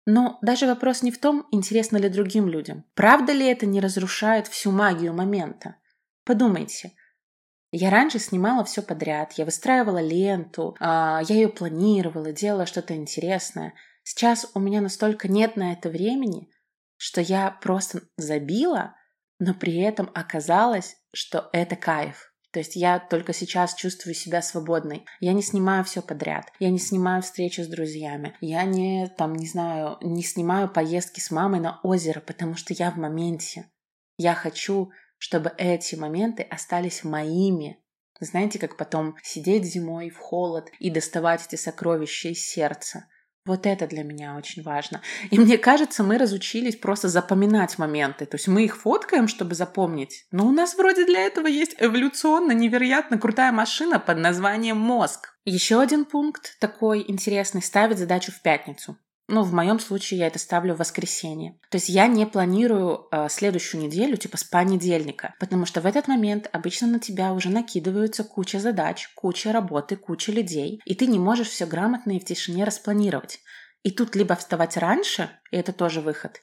Но 0.09 0.39
даже 0.41 0.67
вопрос 0.67 1.03
не 1.03 1.11
в 1.11 1.19
том, 1.19 1.45
интересно 1.51 1.97
ли 1.97 2.07
другим 2.07 2.47
людям. 2.47 2.85
Правда 2.95 3.33
ли 3.33 3.45
это 3.45 3.65
не 3.65 3.81
разрушает 3.81 4.47
всю 4.47 4.71
магию 4.71 5.13
момента? 5.13 5.75
Подумайте, 6.23 6.93
я 7.73 7.89
раньше 7.89 8.17
снимала 8.17 8.63
все 8.63 8.81
подряд, 8.81 9.33
я 9.33 9.43
выстраивала 9.43 10.01
ленту, 10.01 10.77
а, 10.79 11.21
я 11.27 11.35
ее 11.35 11.49
планировала, 11.49 12.31
делала 12.31 12.65
что-то 12.65 12.95
интересное. 12.95 13.73
Сейчас 14.03 14.49
у 14.53 14.61
меня 14.61 14.79
настолько 14.79 15.27
нет 15.27 15.57
на 15.57 15.73
это 15.73 15.89
времени, 15.89 16.49
что 16.95 17.19
я 17.19 17.51
просто 17.51 18.03
забила, 18.15 18.95
но 19.39 19.53
при 19.53 19.75
этом 19.75 20.09
оказалось, 20.15 20.95
что 21.13 21.49
это 21.51 21.75
кайф. 21.75 22.33
То 22.51 22.59
есть 22.59 22.75
я 22.75 22.99
только 22.99 23.33
сейчас 23.33 23.75
чувствую 23.75 24.13
себя 24.13 24.41
свободной. 24.41 25.05
Я 25.19 25.33
не 25.33 25.41
снимаю 25.41 25.83
все 25.83 26.01
подряд. 26.01 26.51
Я 26.59 26.69
не 26.69 26.79
снимаю 26.79 27.21
встречи 27.21 27.61
с 27.61 27.67
друзьями. 27.67 28.35
Я 28.41 28.63
не, 28.63 29.07
там, 29.17 29.33
не 29.33 29.47
знаю, 29.47 29.97
не 30.01 30.23
снимаю 30.23 30.69
поездки 30.69 31.19
с 31.19 31.29
мамой 31.29 31.59
на 31.59 31.79
озеро, 31.83 32.19
потому 32.21 32.55
что 32.55 32.73
я 32.73 32.91
в 32.91 32.97
моменте. 32.97 33.69
Я 34.17 34.33
хочу 34.33 34.91
чтобы 35.17 35.53
эти 35.57 35.95
моменты 35.95 36.43
остались 36.43 37.03
моими. 37.03 37.83
Знаете, 38.19 38.59
как 38.59 38.77
потом 38.77 39.15
сидеть 39.23 39.65
зимой 39.65 40.09
в 40.09 40.17
холод 40.17 40.71
и 40.79 40.89
доставать 40.89 41.45
эти 41.45 41.55
сокровища 41.55 42.29
из 42.29 42.41
сердца. 42.41 43.07
Вот 43.47 43.65
это 43.65 43.87
для 43.87 44.03
меня 44.03 44.35
очень 44.35 44.61
важно. 44.61 45.01
И 45.31 45.39
мне 45.39 45.57
кажется, 45.57 46.03
мы 46.03 46.17
разучились 46.17 46.75
просто 46.75 47.07
запоминать 47.07 47.77
моменты. 47.77 48.25
То 48.25 48.35
есть 48.35 48.49
мы 48.49 48.65
их 48.65 48.75
фоткаем, 48.75 49.29
чтобы 49.29 49.55
запомнить. 49.55 50.25
Но 50.31 50.45
у 50.45 50.51
нас 50.51 50.75
вроде 50.75 51.05
для 51.05 51.21
этого 51.21 51.47
есть 51.47 51.75
эволюционно 51.79 52.51
невероятно 52.51 53.17
крутая 53.17 53.53
машина 53.53 53.99
под 53.99 54.17
названием 54.17 54.77
мозг. 54.77 55.33
Еще 55.45 55.79
один 55.79 56.03
пункт 56.03 56.59
такой 56.59 57.05
интересный– 57.07 57.61
ставить 57.63 57.99
задачу 57.99 58.33
в 58.33 58.41
пятницу. 58.41 58.97
Ну, 59.27 59.43
в 59.43 59.53
моем 59.53 59.79
случае 59.79 60.21
я 60.21 60.27
это 60.27 60.39
ставлю 60.39 60.73
в 60.73 60.79
воскресенье. 60.79 61.59
То 61.69 61.77
есть 61.77 61.89
я 61.89 62.07
не 62.07 62.25
планирую 62.25 63.07
э, 63.11 63.27
следующую 63.29 63.81
неделю, 63.81 64.15
типа 64.15 64.37
с 64.37 64.43
понедельника, 64.45 65.35
потому 65.39 65.65
что 65.65 65.81
в 65.81 65.85
этот 65.85 66.07
момент 66.07 66.49
обычно 66.53 66.87
на 66.87 66.99
тебя 66.99 67.33
уже 67.33 67.49
накидываются 67.49 68.23
куча 68.23 68.59
задач, 68.59 69.09
куча 69.15 69.51
работы, 69.51 69.97
куча 69.97 70.31
людей, 70.31 70.81
и 70.85 70.95
ты 70.95 71.07
не 71.07 71.19
можешь 71.19 71.49
все 71.49 71.65
грамотно 71.65 72.11
и 72.11 72.19
в 72.19 72.25
тишине 72.25 72.63
распланировать. 72.63 73.39
И 73.83 73.91
тут 73.91 74.15
либо 74.15 74.35
вставать 74.35 74.77
раньше, 74.77 75.29
и 75.51 75.57
это 75.57 75.73
тоже 75.73 76.01
выход, 76.01 76.41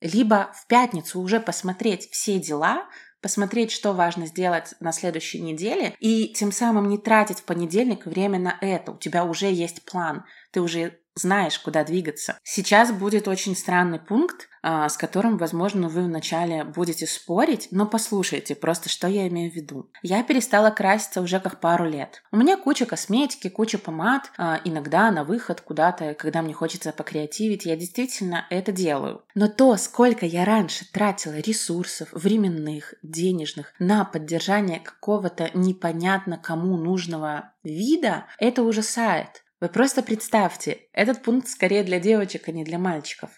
либо 0.00 0.52
в 0.54 0.66
пятницу 0.66 1.20
уже 1.20 1.40
посмотреть 1.40 2.08
все 2.10 2.38
дела, 2.38 2.88
посмотреть, 3.20 3.70
что 3.70 3.92
важно 3.92 4.26
сделать 4.26 4.74
на 4.80 4.92
следующей 4.92 5.40
неделе, 5.40 5.94
и 6.00 6.32
тем 6.32 6.52
самым 6.52 6.88
не 6.88 6.96
тратить 6.96 7.40
в 7.40 7.44
понедельник 7.44 8.06
время 8.06 8.38
на 8.38 8.56
это. 8.60 8.92
У 8.92 8.98
тебя 8.98 9.24
уже 9.24 9.46
есть 9.52 9.84
план, 9.84 10.24
ты 10.52 10.60
уже 10.60 10.99
знаешь, 11.14 11.58
куда 11.58 11.84
двигаться. 11.84 12.38
Сейчас 12.42 12.92
будет 12.92 13.28
очень 13.28 13.56
странный 13.56 13.98
пункт, 13.98 14.48
а, 14.62 14.88
с 14.88 14.96
которым, 14.96 15.38
возможно, 15.38 15.88
вы 15.88 16.02
вначале 16.02 16.64
будете 16.64 17.06
спорить, 17.06 17.68
но 17.70 17.86
послушайте 17.86 18.54
просто, 18.54 18.88
что 18.88 19.08
я 19.08 19.26
имею 19.28 19.50
в 19.50 19.54
виду. 19.54 19.90
Я 20.02 20.22
перестала 20.22 20.70
краситься 20.70 21.22
уже 21.22 21.40
как 21.40 21.60
пару 21.60 21.88
лет. 21.88 22.22
У 22.30 22.36
меня 22.36 22.56
куча 22.56 22.84
косметики, 22.84 23.48
куча 23.48 23.78
помад, 23.78 24.30
а, 24.36 24.60
иногда 24.64 25.10
на 25.10 25.24
выход 25.24 25.60
куда-то, 25.62 26.14
когда 26.14 26.42
мне 26.42 26.52
хочется 26.52 26.92
покреативить, 26.92 27.64
я 27.64 27.76
действительно 27.76 28.46
это 28.50 28.70
делаю. 28.70 29.24
Но 29.34 29.48
то, 29.48 29.76
сколько 29.76 30.26
я 30.26 30.44
раньше 30.44 30.90
тратила 30.92 31.38
ресурсов, 31.38 32.08
временных, 32.12 32.94
денежных 33.02 33.72
на 33.78 34.04
поддержание 34.04 34.80
какого-то 34.80 35.50
непонятно 35.54 36.36
кому 36.36 36.76
нужного 36.76 37.52
вида, 37.62 38.26
это 38.38 38.62
ужасает. 38.62 39.42
Вы 39.60 39.68
просто 39.68 40.02
представьте, 40.02 40.88
этот 40.92 41.22
пункт 41.22 41.48
скорее 41.48 41.82
для 41.82 42.00
девочек, 42.00 42.48
а 42.48 42.52
не 42.52 42.64
для 42.64 42.78
мальчиков. 42.78 43.30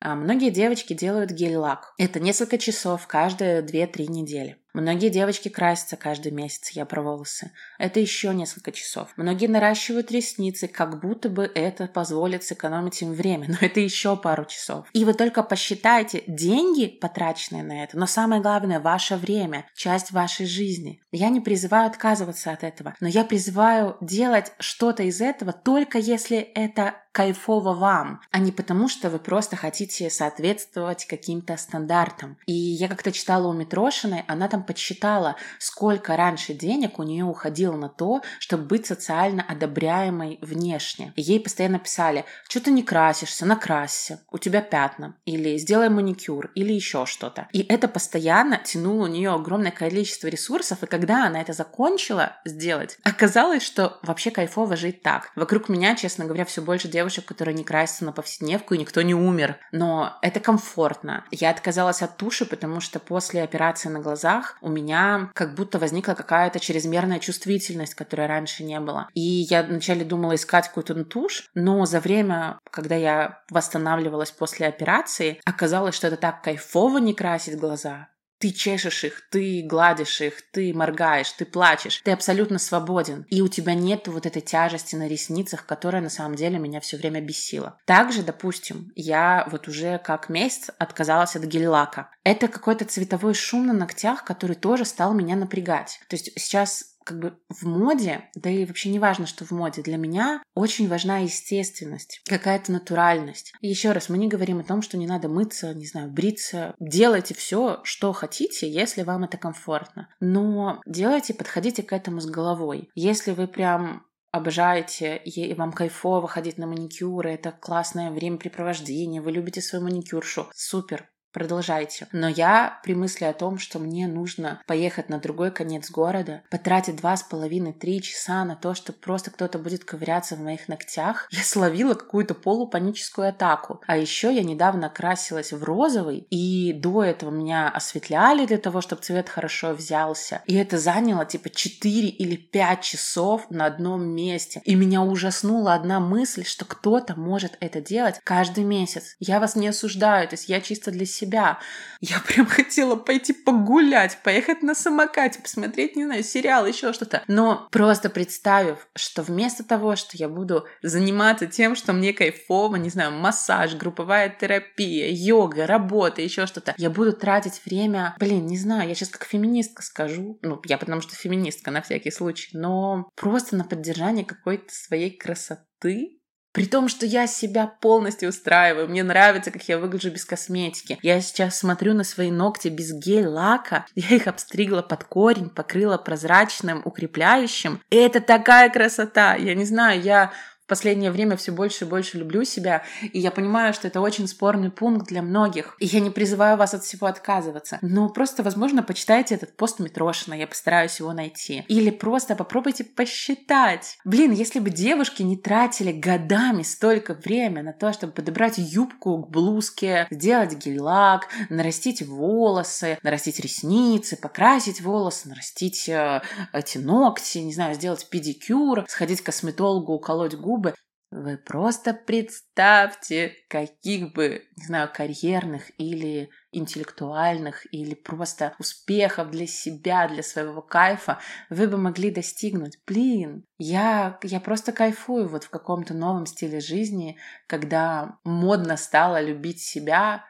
А 0.00 0.14
многие 0.14 0.50
девочки 0.50 0.94
делают 0.94 1.30
гель-лак. 1.30 1.94
Это 1.98 2.20
несколько 2.20 2.58
часов 2.58 3.06
каждые 3.06 3.62
2-3 3.62 4.06
недели. 4.08 4.62
Многие 4.76 5.08
девочки 5.08 5.48
красятся 5.48 5.96
каждый 5.96 6.32
месяц, 6.32 6.68
я 6.72 6.84
про 6.84 7.00
волосы. 7.00 7.50
Это 7.78 7.98
еще 7.98 8.34
несколько 8.34 8.72
часов. 8.72 9.08
Многие 9.16 9.46
наращивают 9.46 10.10
ресницы, 10.12 10.68
как 10.68 11.00
будто 11.00 11.30
бы 11.30 11.50
это 11.54 11.86
позволит 11.86 12.44
сэкономить 12.44 13.00
им 13.00 13.14
время, 13.14 13.46
но 13.48 13.56
это 13.62 13.80
еще 13.80 14.18
пару 14.18 14.44
часов. 14.44 14.86
И 14.92 15.06
вы 15.06 15.14
только 15.14 15.42
посчитайте 15.42 16.24
деньги, 16.26 16.88
потраченные 16.88 17.62
на 17.62 17.84
это, 17.84 17.98
но 17.98 18.06
самое 18.06 18.42
главное, 18.42 18.78
ваше 18.78 19.16
время, 19.16 19.64
часть 19.74 20.10
вашей 20.10 20.44
жизни. 20.44 21.00
Я 21.10 21.30
не 21.30 21.40
призываю 21.40 21.86
отказываться 21.86 22.50
от 22.50 22.62
этого, 22.62 22.94
но 23.00 23.08
я 23.08 23.24
призываю 23.24 23.96
делать 24.02 24.52
что-то 24.58 25.04
из 25.04 25.22
этого 25.22 25.54
только 25.54 25.96
если 25.96 26.36
это 26.36 26.96
кайфово 27.16 27.72
вам, 27.72 28.20
а 28.30 28.38
не 28.38 28.52
потому, 28.52 28.88
что 28.88 29.08
вы 29.08 29.18
просто 29.18 29.56
хотите 29.56 30.10
соответствовать 30.10 31.06
каким-то 31.06 31.56
стандартам. 31.56 32.36
И 32.44 32.52
я 32.52 32.88
как-то 32.88 33.10
читала 33.10 33.48
у 33.48 33.54
Митрошиной, 33.54 34.24
она 34.26 34.48
там 34.48 34.65
подсчитала, 34.66 35.36
сколько 35.58 36.16
раньше 36.16 36.52
денег 36.52 36.98
у 36.98 37.02
нее 37.02 37.24
уходило 37.24 37.76
на 37.76 37.88
то, 37.88 38.22
чтобы 38.38 38.64
быть 38.64 38.86
социально 38.86 39.42
одобряемой 39.42 40.38
внешне. 40.42 41.12
И 41.16 41.22
ей 41.22 41.40
постоянно 41.40 41.78
писали, 41.78 42.24
что 42.48 42.60
ты 42.60 42.70
не 42.70 42.82
красишься, 42.82 43.46
накрасься, 43.46 44.20
у 44.30 44.38
тебя 44.38 44.60
пятна, 44.60 45.16
или 45.24 45.56
сделай 45.56 45.88
маникюр, 45.88 46.50
или 46.54 46.72
еще 46.72 47.06
что-то. 47.06 47.48
И 47.52 47.62
это 47.62 47.88
постоянно 47.88 48.58
тянуло 48.58 49.04
у 49.04 49.06
нее 49.06 49.32
огромное 49.32 49.70
количество 49.70 50.28
ресурсов, 50.28 50.82
и 50.82 50.86
когда 50.86 51.26
она 51.26 51.40
это 51.40 51.52
закончила 51.52 52.36
сделать, 52.44 52.98
оказалось, 53.04 53.62
что 53.62 53.98
вообще 54.02 54.30
кайфово 54.30 54.76
жить 54.76 55.02
так. 55.02 55.30
Вокруг 55.36 55.68
меня, 55.68 55.94
честно 55.94 56.24
говоря, 56.24 56.44
все 56.44 56.62
больше 56.62 56.88
девушек, 56.88 57.24
которые 57.24 57.54
не 57.54 57.64
красятся 57.64 58.04
на 58.04 58.12
повседневку, 58.12 58.74
и 58.74 58.78
никто 58.78 59.02
не 59.02 59.14
умер. 59.14 59.58
Но 59.72 60.18
это 60.22 60.40
комфортно. 60.40 61.24
Я 61.30 61.50
отказалась 61.50 62.02
от 62.02 62.16
туши, 62.16 62.46
потому 62.46 62.80
что 62.80 62.98
после 62.98 63.42
операции 63.42 63.88
на 63.88 64.00
глазах 64.00 64.45
у 64.60 64.68
меня 64.68 65.30
как 65.34 65.54
будто 65.54 65.78
возникла 65.78 66.14
какая-то 66.14 66.60
чрезмерная 66.60 67.18
чувствительность, 67.18 67.94
которой 67.94 68.26
раньше 68.26 68.64
не 68.64 68.80
было. 68.80 69.08
И 69.14 69.20
я 69.20 69.62
вначале 69.62 70.04
думала 70.04 70.34
искать 70.34 70.68
какую-то 70.68 71.04
тушь, 71.04 71.50
но 71.54 71.84
за 71.86 72.00
время, 72.00 72.58
когда 72.70 72.94
я 72.94 73.42
восстанавливалась 73.50 74.30
после 74.30 74.66
операции, 74.66 75.40
оказалось, 75.44 75.94
что 75.94 76.08
это 76.08 76.16
так 76.16 76.42
кайфово 76.42 76.98
не 76.98 77.14
красить 77.14 77.58
глаза, 77.58 78.08
ты 78.46 78.52
чешешь 78.52 79.02
их, 79.02 79.22
ты 79.28 79.62
гладишь 79.64 80.20
их, 80.20 80.34
ты 80.52 80.72
моргаешь, 80.72 81.32
ты 81.32 81.44
плачешь, 81.44 82.00
ты 82.04 82.12
абсолютно 82.12 82.60
свободен. 82.60 83.26
И 83.28 83.42
у 83.42 83.48
тебя 83.48 83.74
нет 83.74 84.06
вот 84.06 84.24
этой 84.24 84.40
тяжести 84.40 84.94
на 84.94 85.08
ресницах, 85.08 85.66
которая 85.66 86.00
на 86.00 86.10
самом 86.10 86.36
деле 86.36 86.60
меня 86.60 86.78
все 86.78 86.96
время 86.96 87.20
бесила. 87.20 87.80
Также, 87.86 88.22
допустим, 88.22 88.92
я 88.94 89.48
вот 89.50 89.66
уже 89.66 89.98
как 89.98 90.28
месяц 90.28 90.70
отказалась 90.78 91.34
от 91.34 91.42
гель-лака. 91.42 92.10
Это 92.22 92.46
какой-то 92.46 92.84
цветовой 92.84 93.34
шум 93.34 93.66
на 93.66 93.72
ногтях, 93.72 94.22
который 94.22 94.54
тоже 94.54 94.84
стал 94.84 95.12
меня 95.12 95.34
напрягать. 95.34 95.98
То 96.08 96.14
есть 96.14 96.30
сейчас 96.36 96.95
как 97.06 97.20
бы 97.20 97.38
в 97.48 97.66
моде, 97.66 98.28
да 98.34 98.50
и 98.50 98.66
вообще 98.66 98.90
не 98.90 98.98
важно, 98.98 99.26
что 99.26 99.44
в 99.44 99.52
моде, 99.52 99.80
для 99.80 99.96
меня 99.96 100.42
очень 100.54 100.88
важна 100.88 101.18
естественность, 101.18 102.20
какая-то 102.26 102.72
натуральность. 102.72 103.52
Еще 103.60 103.92
раз, 103.92 104.08
мы 104.08 104.18
не 104.18 104.26
говорим 104.26 104.58
о 104.58 104.64
том, 104.64 104.82
что 104.82 104.98
не 104.98 105.06
надо 105.06 105.28
мыться, 105.28 105.72
не 105.72 105.86
знаю, 105.86 106.10
бриться. 106.10 106.74
Делайте 106.80 107.32
все, 107.34 107.80
что 107.84 108.12
хотите, 108.12 108.68
если 108.68 109.04
вам 109.04 109.22
это 109.22 109.38
комфортно. 109.38 110.08
Но 110.18 110.80
делайте, 110.84 111.32
подходите 111.32 111.84
к 111.84 111.92
этому 111.92 112.20
с 112.20 112.26
головой. 112.26 112.90
Если 112.96 113.30
вы 113.30 113.46
прям 113.46 114.04
обожаете, 114.32 115.16
и 115.16 115.54
вам 115.54 115.72
кайфово 115.72 116.26
ходить 116.26 116.58
на 116.58 116.66
маникюры, 116.66 117.30
это 117.30 117.52
классное 117.52 118.10
времяпрепровождение, 118.10 119.22
вы 119.22 119.30
любите 119.30 119.60
свою 119.60 119.84
маникюршу, 119.84 120.48
супер, 120.54 121.08
продолжайте. 121.36 122.08
Но 122.12 122.28
я 122.28 122.80
при 122.82 122.94
мысли 122.94 123.26
о 123.26 123.34
том, 123.34 123.58
что 123.58 123.78
мне 123.78 124.08
нужно 124.08 124.62
поехать 124.66 125.10
на 125.10 125.18
другой 125.18 125.50
конец 125.50 125.90
города, 125.90 126.40
потратить 126.48 126.96
два 126.96 127.14
с 127.14 127.22
половиной, 127.22 127.74
три 127.74 128.00
часа 128.00 128.42
на 128.46 128.56
то, 128.56 128.72
что 128.72 128.94
просто 128.94 129.30
кто-то 129.30 129.58
будет 129.58 129.84
ковыряться 129.84 130.34
в 130.34 130.40
моих 130.40 130.66
ногтях, 130.66 131.28
я 131.30 131.42
словила 131.42 131.92
какую-то 131.92 132.32
полупаническую 132.32 133.28
атаку. 133.28 133.82
А 133.86 133.98
еще 133.98 134.34
я 134.34 134.42
недавно 134.42 134.88
красилась 134.88 135.52
в 135.52 135.62
розовый, 135.62 136.26
и 136.30 136.72
до 136.72 137.04
этого 137.04 137.30
меня 137.30 137.68
осветляли 137.68 138.46
для 138.46 138.56
того, 138.56 138.80
чтобы 138.80 139.02
цвет 139.02 139.28
хорошо 139.28 139.74
взялся. 139.74 140.40
И 140.46 140.54
это 140.54 140.78
заняло 140.78 141.26
типа 141.26 141.50
4 141.50 142.08
или 142.08 142.36
5 142.36 142.80
часов 142.80 143.50
на 143.50 143.66
одном 143.66 144.08
месте. 144.08 144.62
И 144.64 144.74
меня 144.74 145.02
ужаснула 145.02 145.74
одна 145.74 146.00
мысль, 146.00 146.46
что 146.46 146.64
кто-то 146.64 147.14
может 147.14 147.58
это 147.60 147.82
делать 147.82 148.20
каждый 148.24 148.64
месяц. 148.64 149.16
Я 149.18 149.38
вас 149.38 149.54
не 149.54 149.68
осуждаю, 149.68 150.26
то 150.28 150.32
есть 150.32 150.48
я 150.48 150.62
чисто 150.62 150.90
для 150.90 151.04
себя 151.04 151.25
себя. 151.26 151.58
Я 152.00 152.20
прям 152.20 152.46
хотела 152.46 152.96
пойти 152.96 153.32
погулять, 153.32 154.18
поехать 154.22 154.62
на 154.62 154.74
самокате, 154.74 155.40
посмотреть, 155.40 155.96
не 155.96 156.04
знаю, 156.04 156.22
сериал, 156.22 156.66
еще 156.66 156.92
что-то. 156.92 157.22
Но 157.26 157.68
просто 157.70 158.10
представив, 158.10 158.86
что 158.94 159.22
вместо 159.22 159.64
того, 159.64 159.96
что 159.96 160.16
я 160.16 160.28
буду 160.28 160.66
заниматься 160.82 161.46
тем, 161.46 161.74
что 161.74 161.92
мне 161.92 162.12
кайфово, 162.12 162.76
не 162.76 162.90
знаю, 162.90 163.12
массаж, 163.12 163.74
групповая 163.74 164.28
терапия, 164.28 165.08
йога, 165.10 165.66
работа, 165.66 166.22
еще 166.22 166.46
что-то, 166.46 166.74
я 166.76 166.90
буду 166.90 167.12
тратить 167.12 167.62
время, 167.64 168.14
блин, 168.18 168.46
не 168.46 168.58
знаю, 168.58 168.88
я 168.88 168.94
сейчас 168.94 169.08
как 169.08 169.24
феминистка 169.24 169.82
скажу, 169.82 170.38
ну, 170.42 170.60
я 170.66 170.78
потому 170.78 171.00
что 171.00 171.14
феминистка 171.14 171.70
на 171.70 171.82
всякий 171.82 172.10
случай, 172.10 172.56
но 172.56 173.08
просто 173.16 173.56
на 173.56 173.64
поддержание 173.64 174.24
какой-то 174.24 174.72
своей 174.72 175.10
красоты, 175.16 176.20
при 176.56 176.64
том, 176.64 176.88
что 176.88 177.04
я 177.04 177.26
себя 177.26 177.66
полностью 177.66 178.30
устраиваю. 178.30 178.88
Мне 178.88 179.02
нравится, 179.02 179.50
как 179.50 179.68
я 179.68 179.76
выгляжу 179.76 180.10
без 180.10 180.24
косметики. 180.24 180.98
Я 181.02 181.20
сейчас 181.20 181.58
смотрю 181.58 181.92
на 181.92 182.02
свои 182.02 182.30
ногти 182.30 182.68
без 182.68 182.94
гель-лака. 182.94 183.84
Я 183.94 184.16
их 184.16 184.26
обстригла 184.26 184.80
под 184.80 185.04
корень, 185.04 185.50
покрыла 185.50 185.98
прозрачным, 185.98 186.80
укрепляющим. 186.82 187.82
Это 187.90 188.22
такая 188.22 188.70
красота. 188.70 189.34
Я 189.34 189.54
не 189.54 189.66
знаю, 189.66 190.00
я 190.00 190.32
в 190.66 190.68
последнее 190.68 191.12
время 191.12 191.36
все 191.36 191.52
больше 191.52 191.84
и 191.84 191.88
больше 191.88 192.18
люблю 192.18 192.42
себя, 192.42 192.82
и 193.12 193.20
я 193.20 193.30
понимаю, 193.30 193.72
что 193.72 193.86
это 193.86 194.00
очень 194.00 194.26
спорный 194.26 194.72
пункт 194.72 195.06
для 195.06 195.22
многих, 195.22 195.76
и 195.78 195.86
я 195.86 196.00
не 196.00 196.10
призываю 196.10 196.56
вас 196.56 196.74
от 196.74 196.82
всего 196.82 197.06
отказываться, 197.06 197.78
но 197.82 198.08
просто, 198.08 198.42
возможно, 198.42 198.82
почитайте 198.82 199.36
этот 199.36 199.56
пост 199.56 199.78
Митрошина, 199.78 200.34
я 200.34 200.48
постараюсь 200.48 200.98
его 200.98 201.12
найти, 201.12 201.64
или 201.68 201.90
просто 201.90 202.34
попробуйте 202.34 202.82
посчитать. 202.82 203.98
Блин, 204.04 204.32
если 204.32 204.58
бы 204.58 204.70
девушки 204.70 205.22
не 205.22 205.36
тратили 205.36 205.92
годами 205.92 206.64
столько 206.64 207.14
времени 207.14 207.62
на 207.62 207.72
то, 207.72 207.92
чтобы 207.92 208.12
подобрать 208.12 208.58
юбку 208.58 209.18
к 209.22 209.30
блузке, 209.30 210.08
сделать 210.10 210.54
гель-лак, 210.54 211.28
нарастить 211.48 212.02
волосы, 212.02 212.98
нарастить 213.04 213.38
ресницы, 213.38 214.16
покрасить 214.16 214.80
волосы, 214.80 215.28
нарастить 215.28 215.88
э, 215.88 216.22
эти 216.52 216.78
ногти, 216.78 217.38
не 217.38 217.54
знаю, 217.54 217.74
сделать 217.74 218.08
педикюр, 218.10 218.84
сходить 218.88 219.20
к 219.20 219.26
косметологу, 219.26 219.92
уколоть 219.92 220.34
губы, 220.34 220.55
губы. 220.56 220.74
Вы 221.12 221.38
просто 221.38 221.94
представьте, 221.94 223.36
каких 223.48 224.12
бы, 224.12 224.42
не 224.56 224.64
знаю, 224.66 224.90
карьерных 224.92 225.70
или 225.78 226.30
интеллектуальных 226.50 227.72
или 227.72 227.94
просто 227.94 228.56
успехов 228.58 229.30
для 229.30 229.46
себя, 229.46 230.08
для 230.08 230.24
своего 230.24 230.62
кайфа 230.62 231.20
вы 231.48 231.68
бы 231.68 231.76
могли 231.76 232.10
достигнуть. 232.10 232.80
Блин, 232.86 233.44
я, 233.56 234.18
я 234.24 234.40
просто 234.40 234.72
кайфую 234.72 235.28
вот 235.28 235.44
в 235.44 235.50
каком-то 235.50 235.94
новом 235.94 236.26
стиле 236.26 236.58
жизни, 236.58 237.18
когда 237.46 238.18
модно 238.24 238.76
стало 238.76 239.22
любить 239.22 239.60
себя, 239.60 240.24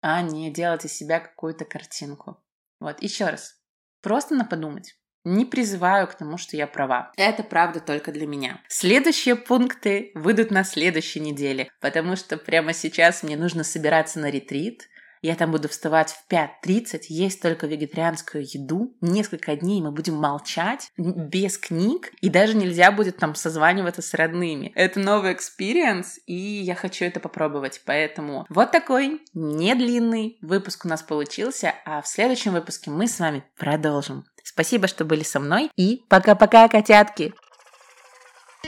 а 0.00 0.20
не 0.22 0.52
делать 0.52 0.84
из 0.84 0.94
себя 0.94 1.20
какую-то 1.20 1.64
картинку. 1.64 2.42
Вот, 2.80 3.00
еще 3.02 3.26
раз, 3.26 3.54
просто 4.02 4.34
на 4.34 4.44
подумать. 4.44 4.97
Не 5.30 5.44
призываю 5.44 6.06
к 6.06 6.14
тому, 6.14 6.38
что 6.38 6.56
я 6.56 6.66
права. 6.66 7.12
Это 7.18 7.42
правда 7.42 7.80
только 7.80 8.12
для 8.12 8.26
меня. 8.26 8.62
Следующие 8.66 9.36
пункты 9.36 10.10
выйдут 10.14 10.50
на 10.50 10.64
следующей 10.64 11.20
неделе, 11.20 11.68
потому 11.80 12.16
что 12.16 12.38
прямо 12.38 12.72
сейчас 12.72 13.22
мне 13.22 13.36
нужно 13.36 13.62
собираться 13.62 14.20
на 14.20 14.30
ретрит. 14.30 14.88
Я 15.22 15.34
там 15.34 15.50
буду 15.50 15.68
вставать 15.68 16.10
в 16.12 16.32
5.30, 16.32 17.02
есть 17.08 17.42
только 17.42 17.66
вегетарианскую 17.66 18.44
еду. 18.44 18.96
Несколько 19.00 19.56
дней 19.56 19.80
мы 19.80 19.90
будем 19.90 20.14
молчать, 20.14 20.90
без 20.96 21.58
книг, 21.58 22.12
и 22.20 22.28
даже 22.28 22.54
нельзя 22.54 22.92
будет 22.92 23.16
там 23.16 23.34
созваниваться 23.34 24.02
с 24.02 24.14
родными. 24.14 24.72
Это 24.74 25.00
новый 25.00 25.32
experience, 25.32 26.20
и 26.26 26.34
я 26.34 26.74
хочу 26.74 27.04
это 27.04 27.20
попробовать. 27.20 27.82
Поэтому 27.84 28.46
вот 28.48 28.70
такой 28.70 29.20
не 29.34 29.74
длинный 29.74 30.38
выпуск 30.40 30.84
у 30.84 30.88
нас 30.88 31.02
получился, 31.02 31.74
а 31.84 32.02
в 32.02 32.08
следующем 32.08 32.52
выпуске 32.52 32.90
мы 32.90 33.06
с 33.06 33.18
вами 33.18 33.44
продолжим. 33.56 34.24
Спасибо, 34.42 34.88
что 34.88 35.04
были 35.04 35.22
со 35.22 35.40
мной, 35.40 35.70
и 35.76 36.04
пока-пока, 36.08 36.68
котятки! 36.68 37.34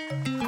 thank 0.09 0.29
you 0.29 0.40